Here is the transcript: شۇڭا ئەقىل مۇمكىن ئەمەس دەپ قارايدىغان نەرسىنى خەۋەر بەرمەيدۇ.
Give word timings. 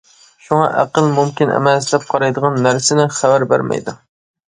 شۇڭا 0.45 0.69
ئەقىل 0.83 1.09
مۇمكىن 1.19 1.53
ئەمەس 1.59 1.91
دەپ 1.93 2.09
قارايدىغان 2.15 2.61
نەرسىنى 2.67 3.09
خەۋەر 3.23 3.51
بەرمەيدۇ. 3.57 4.01